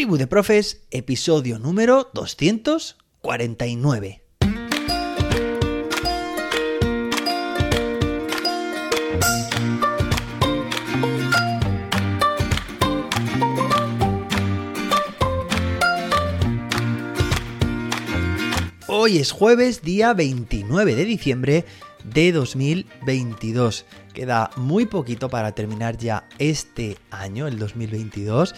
Tribu 0.00 0.16
de 0.16 0.26
Profes, 0.26 0.80
episodio 0.90 1.58
número 1.58 2.08
249. 2.14 4.22
Hoy 18.86 19.18
es 19.18 19.32
jueves, 19.32 19.82
día 19.82 20.14
29 20.14 20.94
de 20.94 21.04
diciembre 21.04 21.66
de 22.04 22.32
2022. 22.32 23.84
Queda 24.14 24.50
muy 24.56 24.86
poquito 24.86 25.28
para 25.28 25.52
terminar 25.52 25.98
ya 25.98 26.26
este 26.38 26.96
año, 27.10 27.46
el 27.46 27.58
2022. 27.58 28.54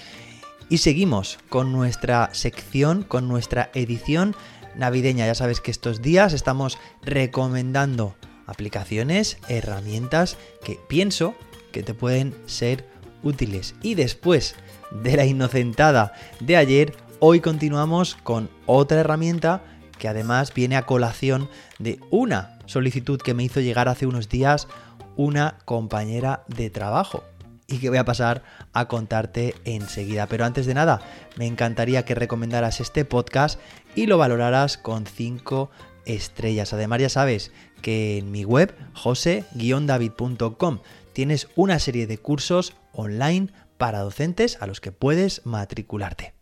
Y 0.73 0.79
seguimos 0.79 1.39
con 1.50 1.70
nuestra 1.70 2.30
sección, 2.32 3.02
con 3.02 3.28
nuestra 3.28 3.70
edición 3.74 4.34
navideña. 4.74 5.27
Ya 5.27 5.34
sabes 5.34 5.60
que 5.60 5.70
estos 5.70 6.01
días 6.01 6.33
estamos 6.33 6.79
recomendando 7.02 8.15
aplicaciones, 8.46 9.37
herramientas 9.48 10.38
que 10.65 10.80
pienso 10.88 11.34
que 11.73 11.82
te 11.82 11.93
pueden 11.93 12.34
ser 12.46 12.88
útiles. 13.23 13.74
Y 13.82 13.96
después 13.96 14.55
de 14.91 15.15
la 15.15 15.27
inocentada 15.27 16.15
de 16.41 16.56
ayer, 16.56 16.96
hoy 17.18 17.41
continuamos 17.41 18.15
con 18.15 18.48
otra 18.65 19.01
herramienta 19.01 19.62
que 19.98 20.09
además 20.09 20.54
viene 20.54 20.77
a 20.77 20.87
colación 20.87 21.51
de 21.80 22.01
una 22.09 22.59
solicitud 22.65 23.20
que 23.20 23.34
me 23.34 23.45
hizo 23.45 23.60
llegar 23.60 23.91
hace 23.91 24.07
unos 24.07 24.30
días 24.30 24.68
una 25.16 25.59
compañera 25.66 26.45
de 26.48 26.70
trabajo 26.70 27.24
y 27.72 27.78
que 27.78 27.88
voy 27.88 27.98
a 27.98 28.04
pasar 28.04 28.42
a 28.74 28.86
contarte 28.86 29.54
enseguida. 29.64 30.26
Pero 30.26 30.44
antes 30.44 30.66
de 30.66 30.74
nada, 30.74 31.00
me 31.36 31.46
encantaría 31.46 32.04
que 32.04 32.14
recomendaras 32.14 32.80
este 32.80 33.06
podcast 33.06 33.58
y 33.95 34.06
lo 34.06 34.18
valoraras 34.18 34.76
con 34.76 35.06
5 35.06 35.70
estrellas. 36.04 36.74
Además, 36.74 37.01
ya 37.01 37.09
sabes 37.09 37.51
que 37.80 38.18
en 38.18 38.30
mi 38.30 38.45
web, 38.45 38.74
jose-david.com, 38.92 40.80
tienes 41.14 41.48
una 41.56 41.79
serie 41.79 42.06
de 42.06 42.18
cursos 42.18 42.74
online 42.92 43.48
para 43.79 44.01
docentes 44.01 44.59
a 44.60 44.66
los 44.66 44.82
que 44.82 44.92
puedes 44.92 45.46
matricularte. 45.46 46.34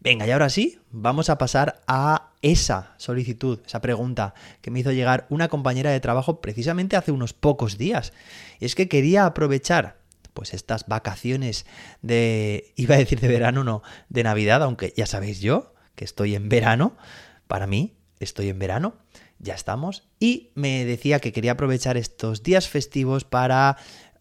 Venga, 0.00 0.26
y 0.26 0.32
ahora 0.32 0.50
sí, 0.50 0.80
vamos 0.90 1.30
a 1.30 1.38
pasar 1.38 1.80
a 1.86 2.32
esa 2.42 2.94
solicitud, 2.96 3.60
esa 3.64 3.80
pregunta 3.80 4.34
que 4.60 4.72
me 4.72 4.80
hizo 4.80 4.90
llegar 4.90 5.28
una 5.30 5.46
compañera 5.46 5.92
de 5.92 6.00
trabajo 6.00 6.40
precisamente 6.40 6.96
hace 6.96 7.12
unos 7.12 7.32
pocos 7.32 7.78
días. 7.78 8.12
Y 8.58 8.64
es 8.64 8.74
que 8.74 8.88
quería 8.88 9.26
aprovechar 9.26 10.01
pues 10.34 10.54
estas 10.54 10.86
vacaciones 10.86 11.66
de, 12.00 12.72
iba 12.76 12.94
a 12.94 12.98
decir 12.98 13.20
de 13.20 13.28
verano, 13.28 13.64
no, 13.64 13.82
de 14.08 14.22
Navidad, 14.22 14.62
aunque 14.62 14.92
ya 14.96 15.06
sabéis 15.06 15.40
yo 15.40 15.74
que 15.94 16.04
estoy 16.04 16.34
en 16.34 16.48
verano, 16.48 16.96
para 17.46 17.66
mí 17.66 17.94
estoy 18.18 18.48
en 18.48 18.58
verano, 18.58 18.94
ya 19.38 19.54
estamos, 19.54 20.08
y 20.20 20.50
me 20.54 20.84
decía 20.84 21.18
que 21.18 21.32
quería 21.32 21.52
aprovechar 21.52 21.96
estos 21.96 22.42
días 22.42 22.68
festivos 22.68 23.24
para 23.24 23.76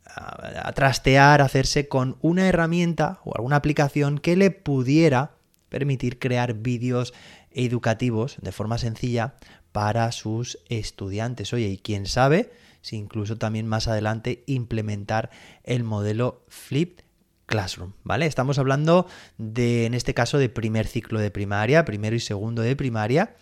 ah, 0.06 0.72
trastear, 0.74 1.42
hacerse 1.42 1.88
con 1.88 2.18
una 2.22 2.48
herramienta 2.48 3.20
o 3.24 3.36
alguna 3.36 3.58
aplicación 3.58 4.18
que 4.18 4.36
le 4.36 4.52
pudiera 4.52 5.36
permitir 5.70 6.20
crear 6.20 6.56
vídeos 6.56 7.14
educativos 7.52 8.38
de 8.42 8.52
forma 8.52 8.78
sencilla 8.78 9.36
para 9.72 10.12
sus 10.12 10.60
estudiantes. 10.68 11.54
Oye, 11.54 11.68
y 11.68 11.78
quién 11.78 12.06
sabe 12.06 12.52
si 12.82 12.98
incluso 12.98 13.38
también 13.38 13.68
más 13.68 13.88
adelante 13.88 14.44
implementar 14.48 15.30
el 15.64 15.84
modelo 15.84 16.46
Flipped 16.48 17.06
Classroom, 17.46 17.94
¿vale? 18.04 18.26
Estamos 18.26 18.60
hablando 18.60 19.08
de, 19.38 19.86
en 19.86 19.94
este 19.94 20.14
caso, 20.14 20.38
de 20.38 20.50
primer 20.50 20.88
ciclo 20.88 21.20
de 21.20 21.32
primaria, 21.32 21.86
primero 21.86 22.16
y 22.16 22.20
segundo 22.20 22.62
de 22.62 22.76
primaria. 22.76 23.36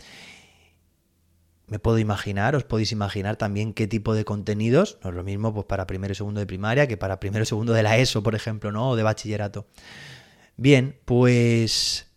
Me 1.67 1.77
puedo 1.77 1.99
imaginar, 1.99 2.55
os 2.55 2.63
podéis 2.63 2.91
imaginar 2.91 3.35
también 3.35 3.73
qué 3.73 3.85
tipo 3.85 4.15
de 4.15 4.25
contenidos, 4.25 4.97
no 5.03 5.11
es 5.11 5.15
lo 5.15 5.23
mismo 5.23 5.53
pues, 5.53 5.67
para 5.67 5.85
primero 5.85 6.11
y 6.13 6.15
segundo 6.15 6.39
de 6.39 6.47
primaria 6.47 6.87
que 6.87 6.97
para 6.97 7.19
primero 7.19 7.43
y 7.43 7.45
segundo 7.45 7.73
de 7.73 7.83
la 7.83 7.97
ESO, 7.97 8.23
por 8.23 8.33
ejemplo, 8.33 8.71
¿no? 8.71 8.89
O 8.89 8.95
de 8.95 9.03
bachillerato. 9.03 9.67
Bien, 10.57 10.99
pues 11.05 12.08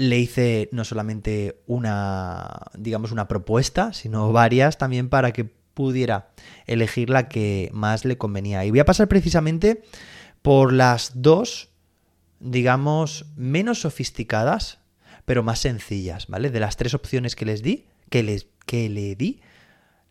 le 0.00 0.18
hice 0.18 0.70
no 0.72 0.84
solamente 0.84 1.60
una, 1.66 2.62
digamos, 2.74 3.12
una 3.12 3.28
propuesta, 3.28 3.92
sino 3.92 4.32
varias 4.32 4.78
también 4.78 5.10
para 5.10 5.32
que 5.32 5.44
pudiera 5.44 6.30
elegir 6.66 7.10
la 7.10 7.28
que 7.28 7.68
más 7.74 8.06
le 8.06 8.16
convenía. 8.16 8.64
Y 8.64 8.70
voy 8.70 8.80
a 8.80 8.86
pasar 8.86 9.08
precisamente 9.08 9.82
por 10.40 10.72
las 10.72 11.12
dos, 11.22 11.68
digamos, 12.38 13.26
menos 13.36 13.82
sofisticadas, 13.82 14.78
pero 15.26 15.42
más 15.42 15.58
sencillas, 15.58 16.28
¿vale? 16.28 16.50
De 16.50 16.60
las 16.60 16.78
tres 16.78 16.94
opciones 16.94 17.36
que 17.36 17.44
les 17.44 17.62
di, 17.62 17.84
que, 18.08 18.22
les, 18.22 18.46
que 18.64 18.88
le 18.88 19.14
di, 19.16 19.42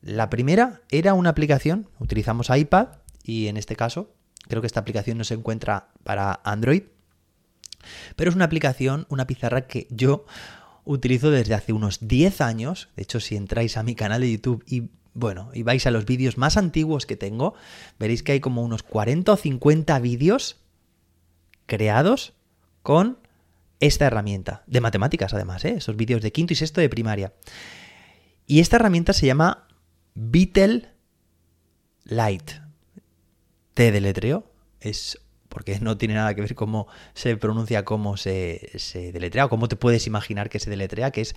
la 0.04 0.30
primera 0.30 0.82
era 0.92 1.16
una 1.16 1.32
aplicación, 1.32 1.90
utilizamos 2.00 2.52
iPad 2.56 2.90
y 3.24 3.48
en 3.48 3.58
este 3.58 3.76
caso 3.76 4.14
creo 4.48 4.62
que 4.62 4.68
esta 4.68 4.80
aplicación 4.80 5.18
no 5.18 5.24
se 5.24 5.34
encuentra 5.34 5.90
para 6.04 6.40
Android, 6.44 6.84
pero 8.16 8.30
es 8.30 8.36
una 8.36 8.46
aplicación, 8.46 9.06
una 9.10 9.28
pizarra 9.28 9.68
que 9.68 9.88
yo 9.90 10.26
utilizo 10.86 11.32
desde 11.32 11.54
hace 11.54 11.74
unos 11.74 12.08
10 12.08 12.42
años. 12.42 12.90
De 12.96 13.04
hecho, 13.04 13.20
si 13.20 13.36
entráis 13.36 13.78
a 13.78 13.84
mi 13.84 13.96
canal 13.96 14.22
de 14.22 14.32
YouTube 14.32 14.64
y 14.68 14.90
bueno, 15.14 15.50
y 15.54 15.64
vais 15.64 15.86
a 15.86 15.92
los 15.92 16.06
vídeos 16.06 16.38
más 16.38 16.56
antiguos 16.56 17.06
que 17.06 17.18
tengo, 17.18 17.54
veréis 18.00 18.24
que 18.24 18.34
hay 18.34 18.40
como 18.40 18.64
unos 18.64 18.84
40 18.84 19.34
o 19.34 19.36
50 19.36 20.00
vídeos 20.00 20.58
creados 21.66 22.34
con 22.84 23.20
esta 23.80 24.08
herramienta, 24.08 24.64
de 24.68 24.82
matemáticas 24.82 25.34
además, 25.34 25.64
¿eh? 25.66 25.76
esos 25.78 25.96
vídeos 25.96 26.22
de 26.22 26.32
quinto 26.32 26.54
y 26.54 26.56
sexto 26.56 26.82
de 26.82 26.90
primaria. 26.90 27.34
Y 28.46 28.60
esta 28.60 28.78
herramienta 28.78 29.14
se 29.14 29.26
llama 29.26 29.68
Beetle 30.16 30.90
Lite. 32.04 32.62
T 33.74 33.92
de 33.92 34.02
letreo, 34.02 34.52
es 34.82 35.20
porque 35.50 35.80
no 35.80 35.98
tiene 35.98 36.14
nada 36.14 36.34
que 36.34 36.42
ver 36.42 36.56
cómo 36.56 36.88
se 37.14 37.36
pronuncia, 37.36 37.84
cómo 37.84 38.16
se, 38.18 38.70
deletrea, 39.14 39.46
o 39.46 39.50
cómo 39.50 39.68
te 39.68 39.76
puedes 39.76 40.08
imaginar 40.08 40.50
que 40.50 40.60
se 40.60 40.70
deletrea, 40.70 41.12
que 41.12 41.22
es 41.22 41.36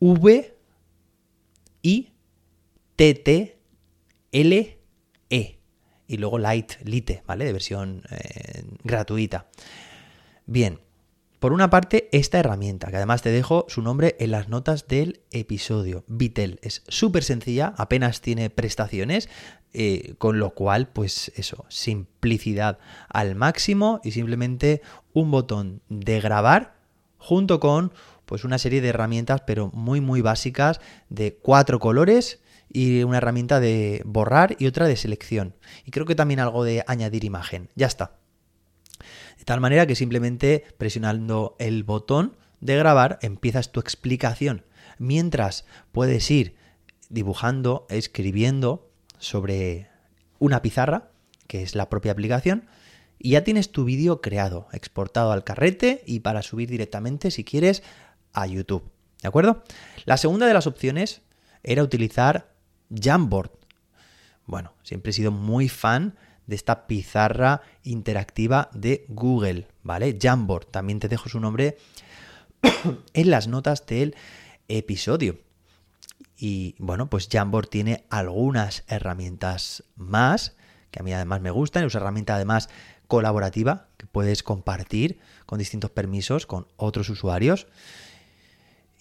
V 0.00 0.54
I 1.82 2.12
T 2.96 3.14
T 3.14 3.58
L 4.32 4.78
E 5.30 5.58
y 6.06 6.16
luego 6.18 6.38
Light 6.38 6.72
Lite, 6.84 7.22
¿vale? 7.26 7.44
De 7.44 7.52
versión 7.52 8.02
eh, 8.10 8.64
gratuita. 8.82 9.48
Bien, 10.46 10.80
por 11.44 11.52
una 11.52 11.68
parte, 11.68 12.08
esta 12.12 12.38
herramienta, 12.38 12.88
que 12.88 12.96
además 12.96 13.20
te 13.20 13.28
dejo 13.28 13.66
su 13.68 13.82
nombre 13.82 14.16
en 14.18 14.30
las 14.30 14.48
notas 14.48 14.88
del 14.88 15.20
episodio. 15.30 16.02
Vitel 16.06 16.58
es 16.62 16.82
súper 16.88 17.22
sencilla, 17.22 17.74
apenas 17.76 18.22
tiene 18.22 18.48
prestaciones, 18.48 19.28
eh, 19.74 20.14
con 20.16 20.38
lo 20.38 20.54
cual, 20.54 20.88
pues 20.88 21.30
eso, 21.36 21.66
simplicidad 21.68 22.78
al 23.10 23.34
máximo 23.34 24.00
y 24.02 24.12
simplemente 24.12 24.80
un 25.12 25.30
botón 25.30 25.82
de 25.90 26.18
grabar 26.18 26.76
junto 27.18 27.60
con 27.60 27.92
pues 28.24 28.44
una 28.44 28.56
serie 28.56 28.80
de 28.80 28.88
herramientas, 28.88 29.42
pero 29.46 29.70
muy 29.74 30.00
muy 30.00 30.22
básicas, 30.22 30.80
de 31.10 31.34
cuatro 31.34 31.78
colores 31.78 32.40
y 32.72 33.02
una 33.02 33.18
herramienta 33.18 33.60
de 33.60 34.00
borrar 34.06 34.56
y 34.58 34.66
otra 34.66 34.88
de 34.88 34.96
selección. 34.96 35.54
Y 35.84 35.90
creo 35.90 36.06
que 36.06 36.14
también 36.14 36.40
algo 36.40 36.64
de 36.64 36.84
añadir 36.86 37.22
imagen. 37.22 37.68
Ya 37.74 37.86
está. 37.86 38.23
De 39.38 39.44
tal 39.44 39.60
manera 39.60 39.86
que 39.86 39.94
simplemente 39.94 40.64
presionando 40.78 41.56
el 41.58 41.82
botón 41.84 42.36
de 42.60 42.76
grabar 42.76 43.18
empiezas 43.22 43.72
tu 43.72 43.80
explicación. 43.80 44.64
Mientras 44.98 45.64
puedes 45.92 46.30
ir 46.30 46.56
dibujando, 47.08 47.86
escribiendo 47.90 48.90
sobre 49.18 49.88
una 50.38 50.62
pizarra, 50.62 51.10
que 51.46 51.62
es 51.62 51.74
la 51.74 51.88
propia 51.90 52.12
aplicación, 52.12 52.66
y 53.18 53.30
ya 53.30 53.44
tienes 53.44 53.70
tu 53.70 53.84
vídeo 53.84 54.20
creado, 54.20 54.68
exportado 54.72 55.32
al 55.32 55.44
carrete 55.44 56.02
y 56.06 56.20
para 56.20 56.42
subir 56.42 56.68
directamente, 56.68 57.30
si 57.30 57.44
quieres, 57.44 57.82
a 58.32 58.46
YouTube. 58.46 58.90
¿De 59.22 59.28
acuerdo? 59.28 59.62
La 60.04 60.16
segunda 60.16 60.46
de 60.46 60.54
las 60.54 60.66
opciones 60.66 61.22
era 61.62 61.82
utilizar 61.82 62.54
Jamboard. 62.90 63.50
Bueno, 64.46 64.74
siempre 64.82 65.10
he 65.10 65.14
sido 65.14 65.30
muy 65.30 65.68
fan 65.68 66.16
de 66.46 66.56
esta 66.56 66.86
pizarra 66.86 67.62
interactiva 67.82 68.70
de 68.72 69.04
Google, 69.08 69.68
¿vale? 69.82 70.18
Jamboard, 70.20 70.66
también 70.66 71.00
te 71.00 71.08
dejo 71.08 71.28
su 71.28 71.40
nombre 71.40 71.76
en 73.14 73.30
las 73.30 73.48
notas 73.48 73.86
del 73.86 74.14
episodio. 74.68 75.38
Y 76.36 76.74
bueno, 76.78 77.08
pues 77.08 77.28
Jamboard 77.30 77.68
tiene 77.68 78.04
algunas 78.10 78.84
herramientas 78.88 79.84
más, 79.96 80.56
que 80.90 81.00
a 81.00 81.02
mí 81.02 81.12
además 81.12 81.40
me 81.40 81.50
gustan, 81.50 81.84
es 81.84 81.94
una 81.94 82.02
herramienta 82.02 82.34
además 82.34 82.68
colaborativa 83.06 83.88
que 83.96 84.06
puedes 84.06 84.42
compartir 84.42 85.20
con 85.46 85.58
distintos 85.58 85.90
permisos 85.90 86.46
con 86.46 86.66
otros 86.76 87.08
usuarios. 87.08 87.66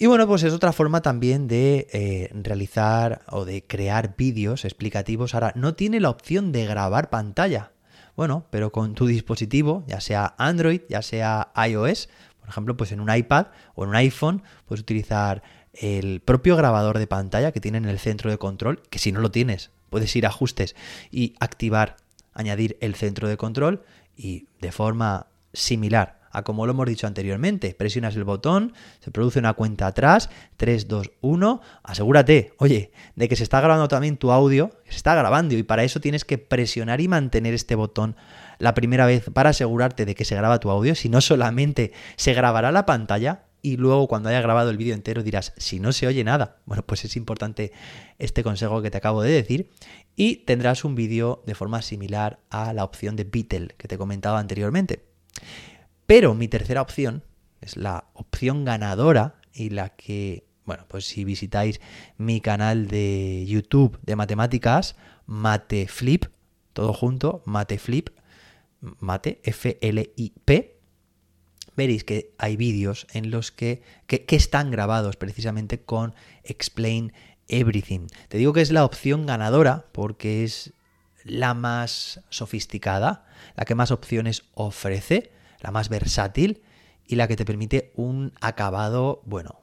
Y 0.03 0.05
bueno, 0.05 0.27
pues 0.27 0.44
es 0.44 0.51
otra 0.51 0.73
forma 0.73 1.01
también 1.01 1.47
de 1.47 1.88
eh, 1.94 2.29
realizar 2.33 3.21
o 3.29 3.45
de 3.45 3.63
crear 3.63 4.15
vídeos 4.17 4.65
explicativos. 4.65 5.33
Ahora, 5.33 5.53
no 5.55 5.75
tiene 5.75 6.01
la 6.01 6.09
opción 6.09 6.51
de 6.51 6.65
grabar 6.65 7.09
pantalla. 7.09 7.71
Bueno, 8.17 8.45
pero 8.50 8.73
con 8.73 8.95
tu 8.95 9.05
dispositivo, 9.05 9.85
ya 9.88 10.01
sea 10.01 10.35
Android, 10.38 10.81
ya 10.89 11.01
sea 11.01 11.53
iOS, 11.55 12.09
por 12.41 12.50
ejemplo, 12.50 12.75
pues 12.75 12.91
en 12.91 13.00
un 13.00 13.15
iPad 13.15 13.47
o 13.75 13.85
en 13.85 13.91
un 13.91 13.95
iPhone, 13.95 14.44
puedes 14.65 14.81
utilizar 14.81 15.41
el 15.71 16.19
propio 16.19 16.57
grabador 16.57 16.99
de 16.99 17.07
pantalla 17.07 17.53
que 17.53 17.61
tiene 17.61 17.77
en 17.77 17.85
el 17.85 17.97
centro 17.97 18.29
de 18.29 18.38
control, 18.38 18.81
que 18.89 18.99
si 18.99 19.13
no 19.13 19.21
lo 19.21 19.31
tienes, 19.31 19.71
puedes 19.89 20.13
ir 20.17 20.25
a 20.25 20.29
ajustes 20.29 20.75
y 21.11 21.33
activar, 21.39 21.95
añadir 22.33 22.77
el 22.81 22.95
centro 22.95 23.29
de 23.29 23.38
control 23.38 23.83
y 24.17 24.47
de 24.59 24.73
forma 24.73 25.27
similar 25.53 26.22
a 26.33 26.44
como 26.44 26.65
lo 26.65 26.74
hemos 26.74 26.88
dicho 26.88 27.07
anteriormente. 27.07 27.74
Presionas 27.75 28.15
el 28.15 28.25
botón, 28.25 28.74
se 29.00 29.12
produce 29.12 29.39
una 29.39 29.53
cuenta 29.53 29.88
atrás, 29.88 30.30
3, 30.57 30.88
2, 30.88 31.12
1, 31.21 31.62
asegúrate, 31.83 32.53
oye, 32.57 32.91
de 33.15 33.30
que 33.30 33.35
se 33.35 33.44
está 33.44 33.62
grabando 33.62 33.88
también 33.88 34.18
tu 34.18 34.31
audio, 34.31 34.71
se 34.89 34.97
está 34.97 35.15
grabando 35.15 35.56
y 35.56 35.63
para 35.63 35.83
eso 35.83 36.01
tienes 36.01 36.25
que 36.25 36.38
presionar 36.38 37.00
y 37.00 37.07
mantener 37.07 37.53
este 37.53 37.75
botón 37.75 38.18
la 38.59 38.74
primera 38.74 39.06
vez 39.06 39.30
para 39.33 39.51
asegurarte 39.51 40.06
de 40.06 40.15
que 40.15 40.25
se 40.25 40.35
graba 40.35 40.59
tu 40.59 40.69
audio, 40.69 40.95
si 40.95 41.07
no 41.07 41.21
solamente 41.21 41.94
se 42.18 42.33
grabará 42.33 42.71
la 42.71 42.85
pantalla, 42.85 43.45
y 43.65 43.77
luego 43.77 44.09
cuando 44.09 44.27
haya 44.27 44.41
grabado 44.41 44.69
el 44.69 44.77
vídeo 44.77 44.94
entero 44.94 45.24
dirás, 45.24 45.53
si 45.56 45.80
no 45.80 45.94
se 45.94 46.06
oye 46.06 46.24
nada, 46.25 46.57
bueno, 46.65 46.83
pues 46.85 47.06
es 47.06 47.15
importante 47.15 47.71
este 48.19 48.44
consejo 48.44 48.81
que 48.81 48.91
te 48.91 48.97
acabo 48.97 49.21
de 49.21 49.31
decir 49.31 49.71
y 50.18 50.38
tendrás 50.45 50.83
un 50.83 50.95
vídeo 50.95 51.41
de 51.47 51.56
forma 51.56 51.81
similar 51.81 52.41
a 52.50 52.74
la 52.74 52.83
opción 52.83 53.15
de 53.15 53.24
Beatle 53.24 53.69
que 53.77 53.88
te 53.88 53.95
he 53.95 53.97
comentado 53.97 54.35
anteriormente. 54.35 55.06
Pero 56.05 56.33
mi 56.33 56.47
tercera 56.47 56.81
opción 56.81 57.23
es 57.61 57.77
la 57.77 58.05
opción 58.13 58.65
ganadora 58.65 59.35
y 59.53 59.69
la 59.69 59.89
que, 59.89 60.45
bueno, 60.65 60.85
pues 60.88 61.05
si 61.05 61.23
visitáis 61.23 61.79
mi 62.17 62.41
canal 62.41 62.88
de 62.88 63.45
YouTube 63.47 64.00
de 64.03 64.15
matemáticas, 64.15 64.95
Mateflip, 65.25 66.25
todo 66.73 66.94
junto, 66.94 67.41
Mateflip, 67.45 68.09
Mate, 69.00 69.39
F-L-I-P, 69.44 70.79
veréis 71.75 72.03
que 72.03 72.33
hay 72.38 72.57
vídeos 72.57 73.07
en 73.13 73.31
los 73.31 73.51
que, 73.51 73.81
que, 74.07 74.25
están 74.35 74.71
grabados 74.71 75.15
precisamente 75.15 75.81
con 75.81 76.13
Explain 76.44 77.13
Everything. 77.47 78.07
Te 78.27 78.38
digo 78.38 78.53
que 78.53 78.61
es 78.61 78.71
la 78.71 78.85
opción 78.85 79.25
ganadora 79.25 79.85
porque 79.91 80.44
es 80.44 80.73
la 81.23 81.53
más 81.53 82.21
sofisticada, 82.29 83.25
la 83.56 83.65
que 83.65 83.75
más 83.75 83.91
opciones 83.91 84.44
ofrece, 84.53 85.31
la 85.63 85.71
más 85.71 85.89
versátil 85.89 86.62
y 87.07 87.15
la 87.15 87.27
que 87.27 87.36
te 87.36 87.45
permite 87.45 87.92
un 87.95 88.33
acabado, 88.42 89.21
bueno, 89.25 89.62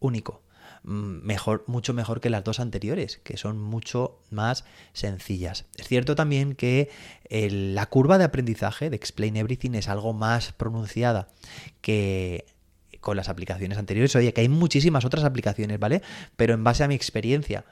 único. 0.00 0.42
Mm, 0.82 1.24
mejor, 1.24 1.64
mucho 1.66 1.94
mejor 1.94 2.20
que 2.20 2.28
las 2.30 2.44
dos 2.44 2.60
anteriores, 2.60 3.18
que 3.18 3.36
son 3.36 3.58
mucho 3.58 4.20
más 4.30 4.64
sencillas. 4.92 5.66
Es 5.78 5.86
cierto 5.86 6.14
también 6.14 6.54
que 6.54 6.90
la 7.30 7.86
curva 7.86 8.18
de 8.18 8.24
aprendizaje 8.24 8.90
de 8.90 8.96
Explain 8.96 9.36
Everything 9.36 9.72
es 9.74 9.88
algo 9.88 10.12
más 10.12 10.52
pronunciada 10.52 11.28
que 11.80 12.46
con 13.00 13.16
las 13.16 13.28
aplicaciones 13.28 13.78
anteriores. 13.78 14.16
Oye, 14.16 14.32
que 14.32 14.40
hay 14.40 14.48
muchísimas 14.48 15.04
otras 15.04 15.24
aplicaciones, 15.24 15.78
¿vale? 15.78 16.02
Pero 16.36 16.54
en 16.54 16.64
base 16.64 16.84
a 16.84 16.88
mi 16.88 16.94
experiencia 16.94 17.64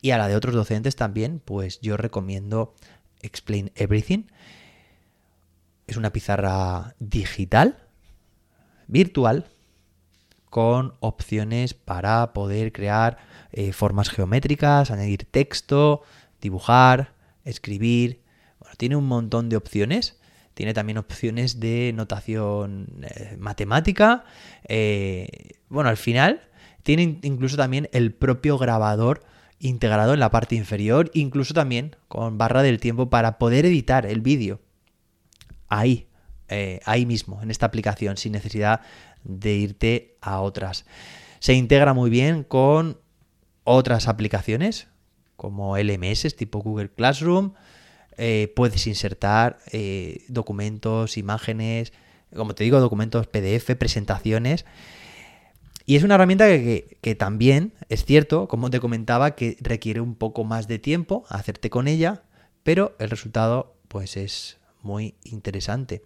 y 0.00 0.12
a 0.12 0.18
la 0.18 0.28
de 0.28 0.36
otros 0.36 0.54
docentes 0.54 0.96
también, 0.96 1.40
pues 1.44 1.80
yo 1.80 1.96
recomiendo 1.96 2.74
Explain 3.22 3.70
Everything. 3.74 4.24
Es 5.90 5.96
una 5.96 6.12
pizarra 6.12 6.94
digital, 7.00 7.76
virtual, 8.86 9.46
con 10.48 10.94
opciones 11.00 11.74
para 11.74 12.32
poder 12.32 12.70
crear 12.70 13.18
eh, 13.50 13.72
formas 13.72 14.08
geométricas, 14.08 14.92
añadir 14.92 15.24
texto, 15.24 16.02
dibujar, 16.40 17.14
escribir. 17.44 18.22
Bueno, 18.60 18.76
tiene 18.76 18.94
un 18.94 19.08
montón 19.08 19.48
de 19.48 19.56
opciones. 19.56 20.20
Tiene 20.54 20.74
también 20.74 20.96
opciones 20.96 21.58
de 21.58 21.92
notación 21.92 22.86
eh, 23.02 23.36
matemática. 23.40 24.22
Eh, 24.68 25.58
bueno, 25.68 25.90
al 25.90 25.96
final 25.96 26.42
tiene 26.84 27.18
incluso 27.22 27.56
también 27.56 27.88
el 27.92 28.14
propio 28.14 28.58
grabador 28.58 29.24
integrado 29.58 30.14
en 30.14 30.20
la 30.20 30.30
parte 30.30 30.54
inferior, 30.54 31.10
incluso 31.14 31.52
también 31.52 31.96
con 32.06 32.38
barra 32.38 32.62
del 32.62 32.78
tiempo 32.78 33.10
para 33.10 33.38
poder 33.38 33.66
editar 33.66 34.06
el 34.06 34.20
vídeo. 34.20 34.60
Ahí, 35.70 36.08
ahí 36.84 37.06
mismo, 37.06 37.40
en 37.42 37.50
esta 37.50 37.64
aplicación, 37.64 38.18
sin 38.18 38.32
necesidad 38.32 38.82
de 39.24 39.54
irte 39.54 40.16
a 40.20 40.40
otras. 40.40 40.84
Se 41.38 41.54
integra 41.54 41.94
muy 41.94 42.10
bien 42.10 42.44
con 42.44 42.98
otras 43.64 44.08
aplicaciones 44.08 44.88
como 45.40 45.78
LMS 45.78 46.36
tipo 46.36 46.58
Google 46.58 46.90
Classroom. 46.90 47.54
Eh, 48.18 48.52
puedes 48.54 48.86
insertar 48.86 49.58
eh, 49.72 50.22
documentos, 50.28 51.16
imágenes, 51.16 51.94
como 52.36 52.54
te 52.54 52.64
digo, 52.64 52.78
documentos 52.78 53.26
PDF, 53.26 53.74
presentaciones. 53.76 54.66
Y 55.86 55.96
es 55.96 56.02
una 56.02 56.16
herramienta 56.16 56.46
que, 56.46 56.98
que, 57.00 57.14
también 57.14 57.72
es 57.88 58.04
cierto, 58.04 58.48
como 58.48 58.68
te 58.68 58.80
comentaba, 58.80 59.34
que 59.34 59.56
requiere 59.62 60.02
un 60.02 60.14
poco 60.14 60.44
más 60.44 60.68
de 60.68 60.78
tiempo 60.78 61.24
hacerte 61.30 61.70
con 61.70 61.88
ella, 61.88 62.22
pero 62.62 62.94
el 62.98 63.08
resultado 63.08 63.74
pues 63.88 64.18
es 64.18 64.59
muy 64.82 65.14
interesante. 65.24 66.02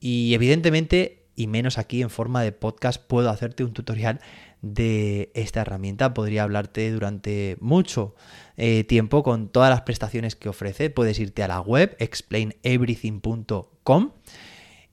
Y 0.00 0.34
evidentemente 0.34 1.20
y 1.40 1.46
menos 1.46 1.78
aquí 1.78 2.02
en 2.02 2.10
forma 2.10 2.42
de 2.42 2.52
podcast 2.52 3.02
puedo 3.02 3.30
hacerte 3.30 3.64
un 3.64 3.72
tutorial 3.72 4.20
de 4.60 5.32
esta 5.34 5.62
herramienta. 5.62 6.12
Podría 6.12 6.42
hablarte 6.42 6.90
durante 6.90 7.56
mucho 7.60 8.14
eh, 8.58 8.84
tiempo 8.84 9.22
con 9.22 9.48
todas 9.48 9.70
las 9.70 9.80
prestaciones 9.82 10.36
que 10.36 10.50
ofrece. 10.50 10.90
Puedes 10.90 11.18
irte 11.18 11.42
a 11.42 11.48
la 11.48 11.62
web 11.62 11.96
explaineverything.com 11.98 14.10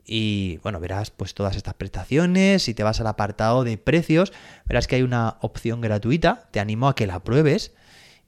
y 0.06 0.58
bueno, 0.64 0.80
verás 0.80 1.12
pues 1.12 1.34
todas 1.34 1.58
estas 1.58 1.74
prestaciones. 1.74 2.64
Si 2.64 2.74
te 2.74 2.84
vas 2.84 3.02
al 3.02 3.08
apartado 3.08 3.66
de 3.66 3.78
precios, 3.78 4.32
verás 4.66 4.88
que 4.88 4.96
hay 4.96 5.02
una 5.02 5.40
opción 5.42 5.82
gratuita. 5.82 6.48
Te 6.52 6.62
animo 6.62 6.88
a 6.88 6.96
que 6.96 7.08
la 7.08 7.26
pruebes 7.26 7.74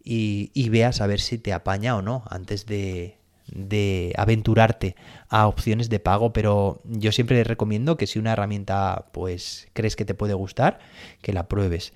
y, 0.03 0.51
y 0.53 0.67
veas 0.67 0.99
a 0.99 1.07
ver 1.07 1.21
si 1.21 1.37
te 1.37 1.53
apaña 1.53 1.95
o 1.95 2.01
no 2.01 2.25
antes 2.29 2.65
de, 2.65 3.18
de 3.51 4.13
aventurarte 4.17 4.95
a 5.27 5.47
opciones 5.47 5.89
de 5.89 5.99
pago, 5.99 6.33
pero 6.33 6.81
yo 6.85 7.11
siempre 7.11 7.43
recomiendo 7.43 7.97
que 7.97 8.07
si 8.07 8.19
una 8.19 8.33
herramienta 8.33 9.07
pues 9.11 9.67
crees 9.73 9.95
que 9.95 10.05
te 10.05 10.13
puede 10.13 10.33
gustar, 10.33 10.79
que 11.21 11.33
la 11.33 11.47
pruebes. 11.47 11.93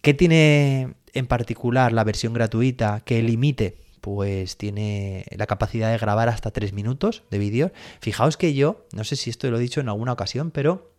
¿Qué 0.00 0.14
tiene 0.14 0.94
en 1.12 1.26
particular 1.26 1.92
la 1.92 2.04
versión 2.04 2.32
gratuita 2.34 3.00
que 3.04 3.22
limite? 3.22 3.78
Pues 4.00 4.58
tiene 4.58 5.24
la 5.30 5.46
capacidad 5.46 5.90
de 5.90 5.98
grabar 5.98 6.28
hasta 6.28 6.50
3 6.50 6.74
minutos 6.74 7.22
de 7.30 7.38
vídeo. 7.38 7.72
Fijaos 8.00 8.36
que 8.36 8.52
yo, 8.52 8.86
no 8.92 9.04
sé 9.04 9.16
si 9.16 9.30
esto 9.30 9.50
lo 9.50 9.56
he 9.56 9.60
dicho 9.60 9.80
en 9.80 9.88
alguna 9.88 10.12
ocasión, 10.12 10.50
pero 10.50 10.92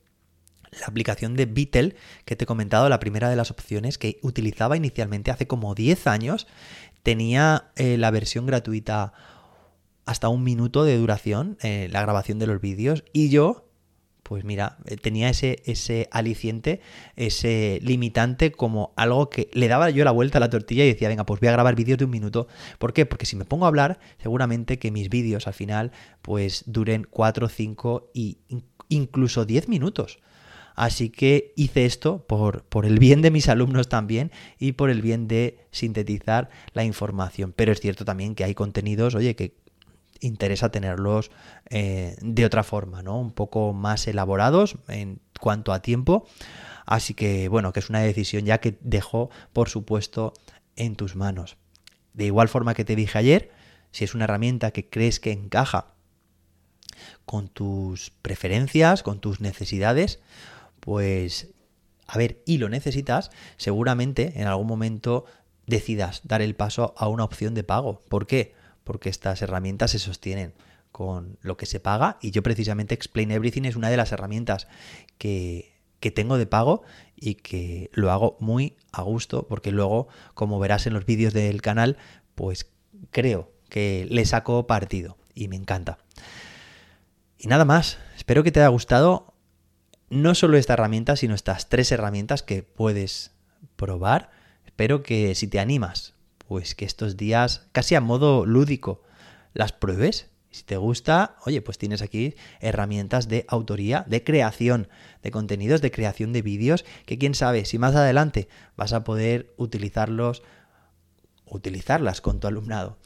la 0.79 0.87
aplicación 0.87 1.35
de 1.35 1.45
Beatle 1.45 1.95
que 2.25 2.35
te 2.35 2.43
he 2.43 2.47
comentado, 2.47 2.89
la 2.89 2.99
primera 2.99 3.29
de 3.29 3.35
las 3.35 3.51
opciones 3.51 3.97
que 3.97 4.17
utilizaba 4.21 4.75
inicialmente 4.75 5.31
hace 5.31 5.47
como 5.47 5.75
10 5.75 6.07
años, 6.07 6.47
tenía 7.03 7.71
eh, 7.75 7.97
la 7.97 8.11
versión 8.11 8.45
gratuita 8.45 9.13
hasta 10.05 10.29
un 10.29 10.43
minuto 10.43 10.83
de 10.83 10.97
duración, 10.97 11.57
eh, 11.61 11.87
la 11.91 12.01
grabación 12.01 12.39
de 12.39 12.47
los 12.47 12.61
vídeos, 12.61 13.03
y 13.11 13.29
yo, 13.29 13.65
pues 14.23 14.43
mira, 14.43 14.77
eh, 14.85 14.97
tenía 14.97 15.29
ese, 15.29 15.61
ese 15.65 16.07
aliciente, 16.11 16.81
ese 17.15 17.79
limitante 17.83 18.51
como 18.51 18.93
algo 18.95 19.29
que 19.29 19.49
le 19.53 19.67
daba 19.67 19.89
yo 19.89 20.03
la 20.03 20.11
vuelta 20.11 20.37
a 20.37 20.41
la 20.41 20.49
tortilla 20.49 20.83
y 20.83 20.87
decía, 20.87 21.09
venga, 21.09 21.25
pues 21.25 21.39
voy 21.39 21.49
a 21.49 21.53
grabar 21.53 21.75
vídeos 21.75 21.97
de 21.97 22.05
un 22.05 22.11
minuto. 22.11 22.47
¿Por 22.79 22.93
qué? 22.93 23.05
Porque 23.05 23.25
si 23.25 23.35
me 23.35 23.45
pongo 23.45 23.65
a 23.65 23.67
hablar, 23.67 23.99
seguramente 24.21 24.79
que 24.79 24.91
mis 24.91 25.09
vídeos 25.09 25.47
al 25.47 25.53
final 25.53 25.91
pues 26.21 26.63
duren 26.65 27.05
4, 27.09 27.49
5 27.49 28.11
y 28.13 28.39
incluso 28.89 29.45
10 29.45 29.69
minutos. 29.69 30.19
Así 30.75 31.09
que 31.09 31.53
hice 31.55 31.85
esto 31.85 32.25
por, 32.27 32.63
por, 32.63 32.85
el 32.85 32.99
bien 32.99 33.21
de 33.21 33.31
mis 33.31 33.47
alumnos 33.47 33.87
también 33.87 34.31
y 34.59 34.73
por 34.73 34.89
el 34.89 35.01
bien 35.01 35.27
de 35.27 35.59
sintetizar 35.71 36.49
la 36.73 36.83
información. 36.83 37.53
Pero 37.55 37.71
es 37.71 37.79
cierto 37.79 38.05
también 38.05 38.35
que 38.35 38.43
hay 38.43 38.53
contenidos, 38.53 39.15
oye, 39.15 39.35
que 39.35 39.55
interesa 40.19 40.69
tenerlos 40.69 41.31
eh, 41.69 42.15
de 42.21 42.45
otra 42.45 42.63
forma, 42.63 43.03
¿no? 43.03 43.19
Un 43.19 43.31
poco 43.31 43.73
más 43.73 44.07
elaborados 44.07 44.77
en 44.87 45.19
cuanto 45.39 45.73
a 45.73 45.81
tiempo. 45.81 46.25
Así 46.85 47.13
que, 47.13 47.47
bueno, 47.47 47.73
que 47.73 47.79
es 47.79 47.89
una 47.89 48.01
decisión 48.01 48.45
ya 48.45 48.59
que 48.59 48.77
dejo, 48.81 49.29
por 49.53 49.69
supuesto, 49.69 50.33
en 50.75 50.95
tus 50.95 51.15
manos. 51.15 51.57
De 52.13 52.25
igual 52.25 52.47
forma 52.47 52.73
que 52.73 52.85
te 52.85 52.95
dije 52.95 53.17
ayer, 53.17 53.51
si 53.91 54.03
es 54.03 54.13
una 54.13 54.25
herramienta 54.25 54.71
que 54.71 54.89
crees 54.89 55.19
que 55.19 55.31
encaja 55.31 55.93
con 57.25 57.47
tus 57.47 58.11
preferencias, 58.21 59.03
con 59.03 59.19
tus 59.19 59.41
necesidades, 59.41 60.19
pues, 60.79 61.49
a 62.07 62.17
ver, 62.17 62.41
y 62.45 62.57
lo 62.57 62.69
necesitas, 62.69 63.31
seguramente 63.57 64.33
en 64.39 64.47
algún 64.47 64.67
momento 64.67 65.25
decidas 65.65 66.21
dar 66.23 66.41
el 66.41 66.55
paso 66.55 66.93
a 66.97 67.07
una 67.07 67.23
opción 67.23 67.53
de 67.53 67.63
pago. 67.63 68.01
¿Por 68.07 68.27
qué? 68.27 68.53
Porque 68.85 69.09
estas 69.09 69.41
herramientas 69.41 69.91
se 69.91 69.99
sostienen 69.99 70.53
con 70.93 71.37
lo 71.41 71.57
que 71.57 71.65
se 71.65 71.81
paga 71.81 72.17
y 72.21 72.31
yo 72.31 72.41
precisamente 72.41 72.93
Explain 72.95 73.31
Everything 73.31 73.63
es 73.63 73.75
una 73.75 73.89
de 73.89 73.97
las 73.97 74.13
herramientas 74.13 74.69
que, 75.17 75.73
que 75.99 76.09
tengo 76.09 76.37
de 76.37 76.45
pago 76.45 76.83
y 77.17 77.35
que 77.35 77.89
lo 77.91 78.11
hago 78.11 78.37
muy 78.39 78.77
a 78.93 79.01
gusto 79.01 79.45
porque 79.47 79.71
luego, 79.71 80.07
como 80.33 80.57
verás 80.57 80.87
en 80.87 80.93
los 80.93 81.05
vídeos 81.05 81.33
del 81.33 81.61
canal, 81.61 81.97
pues 82.33 82.71
creo 83.11 83.51
que 83.67 84.07
le 84.09 84.25
saco 84.25 84.67
partido 84.67 85.17
y 85.33 85.49
me 85.49 85.57
encanta. 85.57 85.97
Y 87.37 87.47
nada 87.47 87.65
más, 87.65 87.97
espero 88.15 88.43
que 88.43 88.53
te 88.53 88.61
haya 88.61 88.69
gustado 88.69 89.33
no 90.09 90.33
solo 90.33 90.57
esta 90.57 90.73
herramienta, 90.73 91.15
sino 91.15 91.35
estas 91.35 91.69
tres 91.69 91.91
herramientas 91.91 92.41
que 92.41 92.63
puedes 92.63 93.31
probar. 93.75 94.31
Espero 94.65 95.03
que 95.03 95.35
si 95.35 95.47
te 95.47 95.59
animas, 95.59 96.14
pues 96.47 96.75
que 96.75 96.85
estos 96.85 97.17
días, 97.17 97.67
casi 97.71 97.95
a 97.95 98.01
modo 98.01 98.45
lúdico, 98.45 99.01
las 99.53 99.71
pruebes. 99.71 100.29
Si 100.51 100.63
te 100.63 100.77
gusta, 100.77 101.35
oye, 101.45 101.61
pues 101.61 101.77
tienes 101.77 102.01
aquí 102.01 102.35
herramientas 102.61 103.27
de 103.27 103.45
autoría, 103.49 104.05
de 104.07 104.23
creación 104.23 104.87
de 105.21 105.31
contenidos, 105.31 105.81
de 105.81 105.91
creación 105.91 106.31
de 106.31 106.41
vídeos, 106.41 106.85
que 107.05 107.17
quién 107.17 107.35
sabe 107.35 107.65
si 107.65 107.77
más 107.77 107.93
adelante 107.95 108.47
vas 108.77 108.93
a 108.93 109.03
poder 109.03 109.53
utilizarlos, 109.57 110.43
utilizarlas 111.45 112.21
con 112.21 112.39
tu 112.39 112.47
alumnado. 112.47 112.97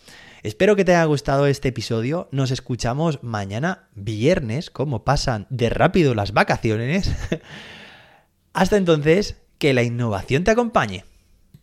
Espero 0.44 0.76
que 0.76 0.86
te 0.86 0.96
haya 0.96 1.06
gustado 1.06 1.48
este 1.48 1.70
episodio. 1.70 2.30
Nos 2.32 2.52
escuchamos 2.52 3.24
mañana 3.24 3.90
viernes, 3.96 4.70
como 4.70 5.04
pasan 5.04 5.48
de 5.50 5.70
rápido 5.70 6.14
las 6.14 6.34
vacaciones. 6.34 7.12
Hasta 8.54 8.78
entonces, 8.78 9.38
que 9.58 9.74
la 9.74 9.84
innovación 9.84 10.44
te 10.44 10.52
acompañe. 10.52 11.04